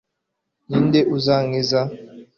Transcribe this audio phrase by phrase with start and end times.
[0.69, 1.79] ni nde uzankiza